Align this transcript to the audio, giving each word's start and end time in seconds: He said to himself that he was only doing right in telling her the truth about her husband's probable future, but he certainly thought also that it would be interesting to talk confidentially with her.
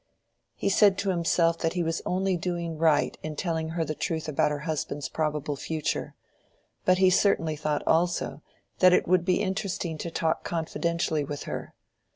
He 0.55 0.67
said 0.69 0.97
to 0.97 1.11
himself 1.11 1.59
that 1.59 1.73
he 1.73 1.83
was 1.83 2.01
only 2.07 2.35
doing 2.35 2.79
right 2.79 3.15
in 3.21 3.35
telling 3.35 3.69
her 3.77 3.85
the 3.85 3.93
truth 3.93 4.27
about 4.27 4.49
her 4.49 4.61
husband's 4.61 5.07
probable 5.07 5.55
future, 5.55 6.15
but 6.85 6.97
he 6.97 7.11
certainly 7.11 7.55
thought 7.55 7.83
also 7.85 8.41
that 8.79 8.93
it 8.93 9.07
would 9.07 9.25
be 9.25 9.43
interesting 9.43 9.99
to 9.99 10.09
talk 10.09 10.43
confidentially 10.43 11.23
with 11.23 11.43
her. 11.43 11.75